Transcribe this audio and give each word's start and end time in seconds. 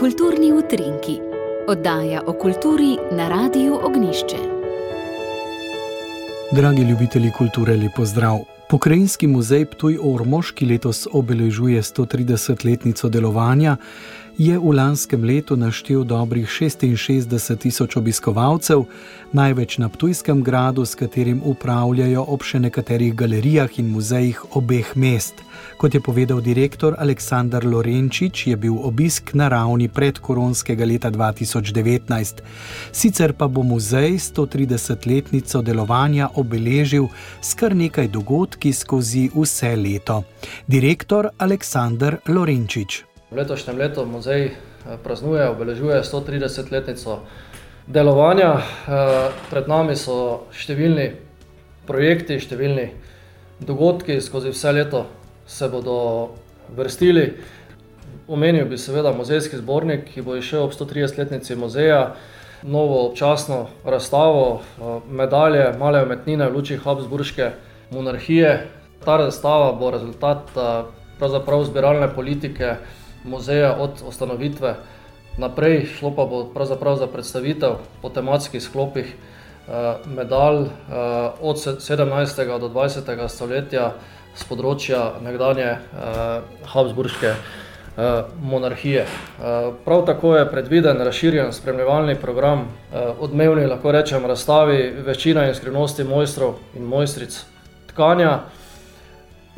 Kulturni 0.00 0.52
utrinki, 0.52 1.18
oddaja 1.68 2.22
o 2.26 2.32
kulturi 2.32 2.96
na 3.12 3.28
Radiu 3.28 3.74
Ognišče. 3.86 4.36
Dragi 6.52 6.82
ljubitelji 6.82 7.32
kulture, 7.38 7.76
lepo 7.76 8.04
zdrav! 8.04 8.38
Pokrajinski 8.68 9.26
muzej 9.26 9.66
Ptuj 9.66 9.98
Ormož, 10.02 10.54
ki 10.56 10.66
letos 10.66 11.04
obeležuje 11.12 11.82
130-letnico 11.82 13.08
delovanja, 13.08 13.76
je 14.40 14.56
v 14.58 14.72
lanskem 14.72 15.20
letu 15.20 15.52
naštel 15.56 16.00
dobrih 16.04 16.48
66 16.48 17.28
tisoč 17.60 17.96
obiskovalcev, 17.96 18.86
največ 19.36 19.76
na 19.78 19.88
Ptujskem 19.92 20.40
gradu, 20.42 20.86
s 20.88 20.96
katerim 20.96 21.42
upravljajo 21.44 22.24
ob 22.24 22.40
še 22.40 22.56
nekaterih 22.64 23.12
galerijah 23.12 23.76
in 23.76 23.90
muzejih 23.92 24.40
obeh 24.56 24.96
mest. 24.96 25.44
Kot 25.76 25.92
je 25.92 26.00
povedal 26.00 26.40
direktor 26.40 26.96
Aleksandar 26.96 27.66
Lorenčič, 27.68 28.46
je 28.46 28.56
bil 28.56 28.80
obisk 28.80 29.34
na 29.36 29.50
ravni 29.52 29.90
predkoronskega 29.92 30.88
leta 30.88 31.12
2019. 31.12 32.40
Sicer 32.96 33.36
pa 33.36 33.44
bo 33.44 33.60
muzej 33.60 34.16
130-letnico 34.16 35.60
delovanja 35.60 36.30
obeležil 36.40 37.12
s 37.44 37.52
kar 37.52 37.76
nekaj 37.76 38.08
dogodki 38.08 38.72
skozi 38.72 39.28
vse 39.36 39.76
leto. 39.76 40.22
Direktor 40.64 41.28
Aleksandar 41.36 42.22
Lorenčič. 42.24 43.09
V 43.30 43.38
letošnjem 43.38 43.78
letu 43.78 44.02
muzej 44.10 44.50
eh, 44.50 44.54
praznuje, 45.04 45.46
obeležuje 45.54 46.02
130-letnico 46.02 47.22
delovanja. 47.86 48.58
Eh, 48.58 49.30
pred 49.46 49.70
nami 49.70 49.94
so 49.94 50.50
številni 50.50 51.14
projekti, 51.86 52.40
številni 52.42 52.88
dogodki, 53.62 54.18
skozi 54.18 54.50
vse 54.50 54.74
leto 54.74 55.04
se 55.46 55.70
bodo 55.70 56.34
vrstili. 56.74 57.38
Omenil 58.26 58.66
bi 58.66 58.74
seveda 58.74 59.14
muzejski 59.14 59.62
zbornik, 59.62 60.10
ki 60.10 60.26
bo 60.26 60.34
išel 60.34 60.66
ob 60.66 60.74
130-letnici 60.74 61.54
muzeja, 61.54 62.16
novo 62.66 63.04
občasno 63.06 63.68
razstavo, 63.86 64.58
eh, 64.58 64.94
medalje, 65.06 65.68
male 65.78 66.02
umetnine 66.02 66.50
v 66.50 66.58
luči 66.58 66.82
Habsburške 66.82 67.52
monarhije. 67.94 68.56
Ta 69.06 69.22
razstava 69.22 69.70
bo 69.78 69.94
rezultat 69.94 70.50
pravzaprav 71.20 71.62
zbiralne 71.64 72.10
politike 72.10 72.74
muzeja 73.24 73.74
od 73.78 74.02
ustanovitve 74.06 74.74
naprej, 75.38 75.86
šlo 75.98 76.12
pa 76.16 76.24
bo 76.24 76.44
pravzaprav 76.54 76.96
za 76.96 77.06
predstavitev 77.06 77.70
po 78.02 78.08
tematskih 78.08 78.62
sklopih 78.62 79.14
eh, 79.14 79.94
medalj 80.06 80.62
eh, 80.62 80.70
od 81.40 81.56
17. 81.56 82.58
do 82.58 82.68
20. 82.68 83.28
stoletja 83.28 83.92
z 84.34 84.44
področja 84.48 85.20
nekdanje 85.22 85.70
eh, 85.70 85.80
Habsburške 86.66 87.34
monarhije. 88.40 89.02
Prav 89.84 90.04
tako 90.06 90.30
je 90.36 90.46
predviden 90.48 91.02
razširjen 91.04 91.50
spremljevalni 91.52 92.14
program, 92.16 92.62
odmevni 93.20 93.66
lahko 93.66 93.92
rečem 93.92 94.24
razstavi 94.26 95.02
večina 95.04 95.44
in 95.48 95.54
skrivnosti 95.54 96.06
mojstrov 96.08 96.54
in 96.78 96.86
mojstric 96.88 97.36
tkanja. 97.90 98.38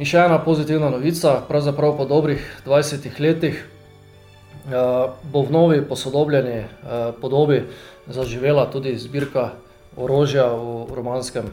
In 0.00 0.08
še 0.08 0.22
ena 0.24 0.38
pozitivna 0.40 0.88
novica, 0.88 1.34
pravzaprav 1.44 1.98
po 1.98 2.06
dobrih 2.08 2.40
20 2.64 3.04
letih 3.20 3.58
uh, 3.60 5.12
bo 5.28 5.42
v 5.44 5.52
novi 5.52 5.80
posodobljeni 5.84 6.64
uh, 6.64 7.12
podobi 7.20 7.66
zaživela 8.08 8.64
tudi 8.72 8.96
zbirka 8.96 9.52
orožja 9.92 10.48
v 10.48 10.96
romanskem 10.96 11.52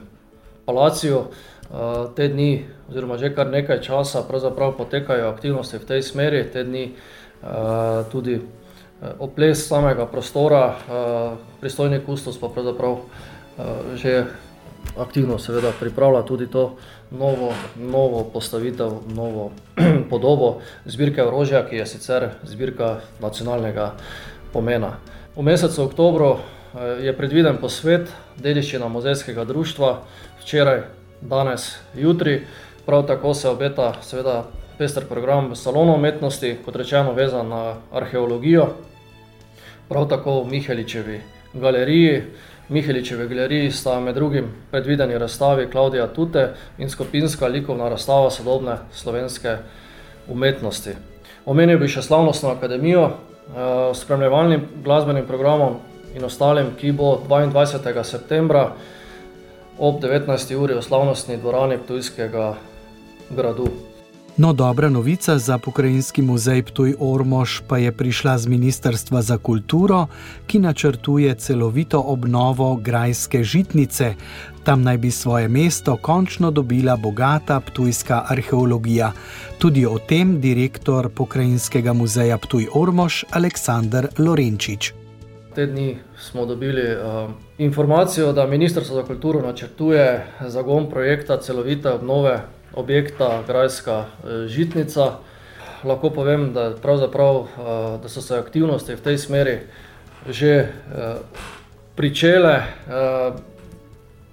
palaciju. 0.63 1.27
Uh, 1.67 2.07
te 2.15 2.31
dni, 2.31 2.63
oziroma 2.87 3.19
že 3.19 3.35
kar 3.35 3.51
nekaj 3.51 3.83
časa, 3.83 4.23
pravzaprav 4.23 4.71
potekajo 4.79 5.27
aktivnosti 5.27 5.75
v 5.75 5.85
tej 5.85 6.01
smeri, 6.01 6.47
te 6.47 6.63
dni 6.63 6.95
tudi 8.11 8.41
oples 9.19 9.61
samega 9.63 10.03
prostora, 10.03 10.75
pristojni 11.61 12.01
kustos 12.03 12.35
pa 12.35 12.51
pravzaprav 12.51 12.97
že 13.95 14.27
aktivno 14.99 15.39
seveda 15.39 15.71
pripravlja 15.79 16.21
tudi 16.21 16.47
to 16.47 16.75
novo, 17.11 17.53
novo 17.75 18.23
postavitev, 18.33 18.91
novo 19.15 19.51
podobo 20.11 20.59
zbirke 20.85 21.23
orožja, 21.23 21.65
ki 21.69 21.75
je 21.75 21.85
sicer 21.85 22.29
zbirka 22.43 22.99
nacionalnega 23.19 23.93
pomena. 24.53 24.97
V 25.35 25.43
mesecu 25.43 25.83
oktobru 25.83 26.35
eh, 26.35 27.05
je 27.05 27.17
predviden 27.17 27.57
posvet 27.57 28.09
dediščina 28.37 28.87
muzejskega 28.87 29.45
društva, 29.45 29.99
včeraj, 30.41 30.83
danes, 31.21 31.75
jutri. 31.95 32.41
Prav 32.85 33.05
tako 33.07 33.33
se 33.33 33.49
obeta 33.49 33.93
seveda 34.01 34.43
pester 34.77 35.05
program 35.05 35.55
salonov 35.55 35.95
umetnosti, 35.95 36.57
kot 36.65 36.75
rečeno 36.75 37.13
vezan 37.13 37.49
na 37.49 37.75
arheologijo, 37.91 38.69
prav 39.89 40.07
tako 40.09 40.41
v 40.41 40.47
Miheličevi 40.55 41.19
galeriji. 41.53 42.23
Miheličeve 42.69 43.27
galeriji 43.27 43.71
sta 43.71 43.99
med 43.99 44.15
drugim 44.15 44.51
predvideni 44.71 45.17
razstavi 45.17 45.67
Klaudija 45.71 46.07
Tute 46.07 46.53
in 46.77 46.89
skupinska 46.89 47.47
likovna 47.47 47.89
razstava 47.89 48.29
sodobne 48.29 48.77
slovenske 48.93 49.57
umetnosti. 50.27 50.93
Omenil 51.45 51.79
bi 51.79 51.87
še 51.89 52.01
slavnostno 52.05 52.49
akademijo 52.53 53.05
eh, 53.05 53.13
s 53.93 54.03
spremljevalnim 54.03 54.67
glasbenim 54.83 55.25
programom 55.25 55.79
in 56.15 56.25
ostalim, 56.25 56.75
ki 56.77 56.91
bo 56.91 57.17
22. 57.29 58.03
septembra 58.03 58.71
ob 59.77 60.01
19. 60.03 60.55
uri 60.55 60.77
v 60.77 60.81
slavnostni 60.81 61.37
dvorani 61.37 61.77
Ptujskega 61.77 62.53
gradu. 63.29 63.88
No, 64.37 64.53
dobra 64.53 64.89
novica 64.89 65.37
za 65.37 65.57
pokrajinski 65.57 66.21
muzej 66.21 66.63
Ptuj 66.63 66.95
Ormož 66.99 67.61
pa 67.67 67.77
je 67.77 67.91
prišla 67.91 68.37
z 68.37 68.47
Ministrstva 68.47 69.21
za 69.21 69.37
kulturo, 69.37 70.07
ki 70.47 70.59
načrtuje 70.59 71.35
celovito 71.35 71.99
obnovo 71.99 72.75
grajske 72.75 73.43
žitnice. 73.43 74.13
Tam 74.63 74.83
naj 74.83 74.97
bi 74.97 75.11
svoje 75.11 75.47
mesto 75.47 75.97
končno 75.97 76.51
dobila 76.51 76.95
bogata 76.95 77.59
ptujska 77.59 78.25
arheologija. 78.27 79.11
Tudi 79.57 79.85
o 79.85 79.97
tem 79.99 80.39
direktor 80.41 81.09
pokrajinskega 81.09 81.93
muzeja 81.93 82.37
Ptuj 82.37 82.67
Ormož 82.73 83.23
Aleksandr 83.31 84.07
Lorenčič. 84.17 84.93
Te 85.55 85.65
dni 85.65 85.97
smo 86.17 86.45
dobili 86.45 86.95
uh, 86.95 87.31
informacijo, 87.57 88.33
da 88.33 88.47
Ministrstvo 88.47 88.95
za 88.95 89.03
kulturo 89.03 89.41
načrtuje 89.41 90.27
zagon 90.47 90.89
projekta 90.89 91.37
celovite 91.37 91.89
obnove 91.89 92.39
objekta 92.73 93.43
Grajska 93.47 94.05
eh, 94.05 94.47
žitnica. 94.47 95.11
Lahko 95.83 96.09
povem, 96.09 96.53
da, 96.53 96.75
eh, 97.57 97.97
da 98.03 98.09
so 98.09 98.21
se 98.21 98.37
aktivnosti 98.37 98.95
v 98.95 99.01
tej 99.01 99.17
smeri 99.17 99.59
že 100.29 100.51
eh, 100.51 100.69
pričele, 101.95 102.63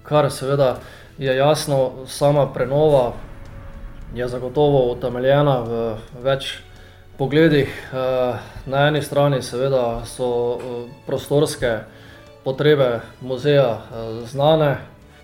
kar 0.03 0.31
seveda 0.31 0.79
je 1.17 1.35
jasno, 1.35 2.07
sama 2.07 2.53
prenova 2.53 3.13
je 4.15 4.27
zagotovo 4.27 4.91
utemeljena 4.91 5.59
v 5.59 5.95
več 6.23 6.59
pogledih. 7.17 7.67
Na 8.65 8.87
eni 8.87 9.01
strani 9.01 9.41
seveda 9.41 10.05
so 10.05 10.59
prostorske 11.05 11.79
potrebe 12.43 13.01
muzeja 13.21 13.81
znane, 14.25 14.77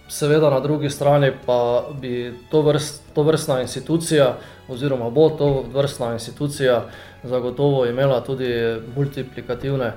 Seveda, 0.10 0.50
na 0.50 0.60
drugi 0.60 0.90
strani 0.90 1.32
pa 1.46 1.86
bi 2.02 2.34
to, 2.52 2.62
vrst, 2.62 3.02
to 3.16 3.24
vrstna 3.24 3.62
institucija, 3.62 4.38
oziroma 4.68 5.10
bo 5.10 5.30
to 5.30 5.64
vrstna 5.74 6.14
institucija, 6.14 6.86
zagotovo 7.24 7.86
imela 7.86 8.24
tudi 8.24 8.52
multiplikativne 8.96 9.94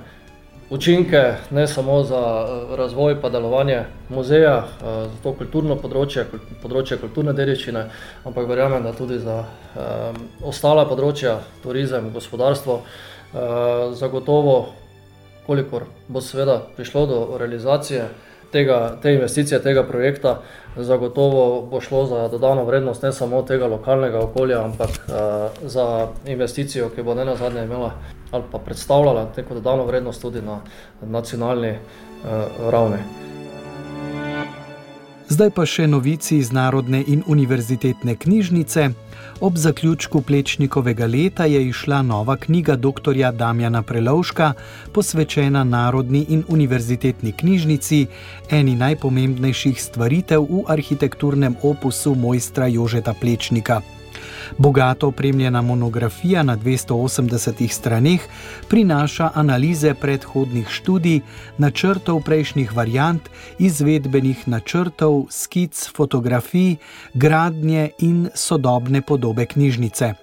učinke, 0.69 1.33
ne 1.49 1.67
samo 1.67 2.03
za 2.03 2.47
eh, 2.47 2.75
razvoj 2.75 3.13
in 3.13 3.31
delovanje 3.31 3.83
muzeja, 4.09 4.57
eh, 4.57 4.83
za 4.83 5.23
to 5.23 5.33
kulturno 5.33 5.75
področje, 5.75 6.25
področje 6.61 6.97
kulturne 6.97 7.33
dediščine, 7.33 7.85
ampak 8.25 8.47
verjamem, 8.47 8.83
da 8.83 8.91
tudi 8.93 9.19
za 9.19 9.43
um, 9.43 10.17
ostala 10.43 10.85
področja, 10.85 11.39
turizem, 11.63 12.11
gospodarstvo, 12.13 12.81
uh, 12.81 13.93
zagotovo, 13.95 14.73
kolikor 15.47 15.85
bo 16.07 16.21
seveda 16.21 16.59
prišlo 16.75 17.05
do 17.07 17.19
realizacije 17.39 18.09
tega, 18.51 18.97
te 19.01 19.13
investicije, 19.13 19.61
tega 19.63 19.83
projekta, 19.83 20.41
zagotovo 20.75 21.61
bo 21.71 21.81
šlo 21.81 22.05
za 22.05 22.27
dodano 22.27 22.65
vrednost 22.65 23.03
ne 23.03 23.13
samo 23.13 23.41
tega 23.41 23.67
lokalnega 23.67 24.19
okolja, 24.19 24.63
ampak 24.65 24.89
uh, 24.89 25.69
za 25.69 26.07
investicijo, 26.25 26.89
ki 26.89 27.03
bo 27.03 27.15
ne 27.15 27.25
na 27.25 27.35
zadnje 27.35 27.63
imela 27.63 27.91
ali 28.31 28.43
pa 28.51 28.57
predstavljala 28.59 29.31
neko 29.37 29.53
dodano 29.53 29.85
vrednost 29.85 30.21
tudi 30.21 30.41
na 30.41 30.59
nacionalni 31.01 31.71
uh, 31.71 32.69
ravni. 32.71 32.97
Zdaj 35.29 35.49
pa 35.49 35.65
še 35.65 35.87
novici 35.87 36.37
iz 36.37 36.51
Narodne 36.51 37.03
in 37.07 37.23
univerzitetne 37.27 38.15
knjižnice. 38.15 38.89
Ob 39.41 39.57
zaključku 39.57 40.21
Plečnikovega 40.21 41.05
leta 41.05 41.45
je 41.45 41.67
išla 41.67 42.01
nova 42.01 42.35
knjiga 42.37 42.75
dr. 42.75 43.31
Damjana 43.33 43.81
Prelovška, 43.81 44.53
posvečena 44.93 45.63
Narodni 45.63 46.25
in 46.29 46.43
univerzitetni 46.47 47.31
knjižnici, 47.31 48.07
eni 48.49 48.75
najpomembnejših 48.75 49.83
stvaritev 49.83 50.41
v 50.41 50.63
arhitekturnem 50.67 51.55
opusu 51.61 52.15
mojstra 52.15 52.67
Jožeta 52.67 53.13
Plečnika. 53.13 53.81
Bogato 54.57 55.07
opremljena 55.07 55.61
monografija 55.61 56.43
na 56.43 56.57
280 56.57 57.71
straneh 57.71 58.21
prinaša 58.69 59.31
analize 59.33 59.93
predhodnih 59.93 60.67
študij, 60.69 61.21
načrtov 61.57 62.21
prejšnjih 62.23 62.75
variant, 62.75 63.29
izvedbenih 63.59 64.47
načrtov, 64.47 65.25
skic, 65.29 65.89
fotografij, 65.95 66.75
gradnje 67.13 67.89
in 67.99 68.29
sodobne 68.35 69.01
podobe 69.01 69.45
knjižnice. 69.45 70.13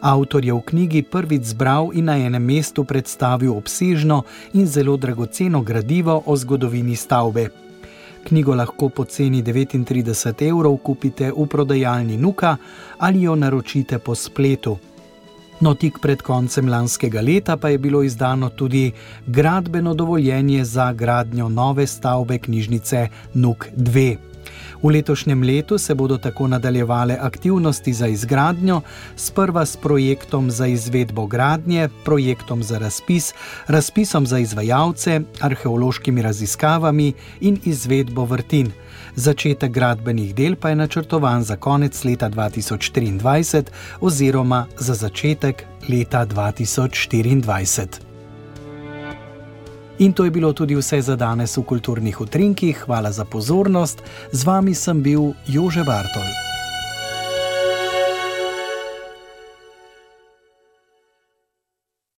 Avtor 0.00 0.44
je 0.44 0.54
v 0.54 0.62
knjigi 0.62 1.02
prvič 1.02 1.42
zbral 1.42 1.90
in 1.92 2.06
na 2.06 2.18
enem 2.18 2.42
mestu 2.42 2.84
predstavil 2.84 3.56
obsežno 3.56 4.22
in 4.54 4.66
zelo 4.66 4.96
dragoceno 4.96 5.62
gradivo 5.62 6.22
o 6.26 6.36
zgodovini 6.36 6.96
stavbe. 6.96 7.67
Knjigo 8.24 8.54
lahko 8.54 8.88
po 8.88 9.04
ceni 9.04 9.42
39 9.42 10.48
evrov 10.48 10.76
kupite 10.76 11.30
v 11.32 11.46
prodajalni 11.46 12.16
Nuka 12.16 12.56
ali 12.98 13.22
jo 13.22 13.34
naročite 13.34 13.98
po 13.98 14.14
spletu. 14.14 14.78
No, 15.60 15.74
tik 15.74 15.98
pred 15.98 16.22
koncem 16.22 16.68
lanskega 16.70 17.20
leta 17.20 17.56
pa 17.56 17.68
je 17.68 17.78
bilo 17.78 18.02
izdano 18.02 18.48
tudi 18.48 18.92
gradbeno 19.26 19.94
dovoljenje 19.94 20.64
za 20.64 20.92
gradnjo 20.92 21.48
nove 21.48 21.86
stavbe 21.86 22.38
knjižnice 22.38 23.08
Nuk 23.34 23.66
2. 23.76 24.16
V 24.82 24.90
letošnjem 24.90 25.42
letu 25.42 25.78
se 25.78 25.94
bodo 25.94 26.18
tako 26.18 26.46
nadaljevale 26.48 27.16
aktivnosti 27.20 27.92
za 27.92 28.06
izgradnjo, 28.06 28.80
sprva 29.16 29.66
s 29.66 29.76
projektom 29.76 30.50
za 30.50 30.66
izvedbo 30.66 31.26
gradnje, 31.26 31.88
projektom 32.04 32.62
za 32.62 32.78
razpis, 32.78 33.34
razpisom 33.66 34.26
za 34.26 34.38
izvajalce, 34.38 35.20
arheološkimi 35.40 36.22
raziskavami 36.22 37.12
in 37.40 37.58
izvedbo 37.64 38.24
vrtin. 38.24 38.70
Začetek 39.14 39.72
gradbenih 39.72 40.34
del 40.34 40.56
pa 40.56 40.68
je 40.68 40.76
načrtovan 40.76 41.42
za 41.42 41.56
konec 41.56 42.04
leta 42.04 42.30
2023 42.30 43.64
oziroma 44.00 44.66
za 44.78 44.94
začetek 44.94 45.64
leta 45.88 46.26
2024. 46.26 48.07
In 49.98 50.12
to 50.12 50.24
je 50.24 50.30
bilo 50.30 50.52
tudi 50.52 50.76
vse 50.78 51.02
za 51.02 51.16
danes 51.16 51.56
v 51.56 51.62
kulturnih 51.62 52.20
utrinkih. 52.20 52.84
Hvala 52.86 53.12
za 53.12 53.24
pozornost. 53.24 54.02
Z 54.32 54.44
vami 54.44 54.74
sem 54.74 55.02
bil 55.02 55.34
Jože 55.46 55.84
Bartol. 55.84 56.47